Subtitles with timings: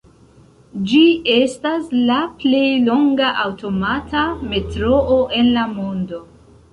[0.91, 1.01] Ĝi
[1.33, 4.23] estas la plej longa aŭtomata
[4.55, 6.23] metroo en la mondo.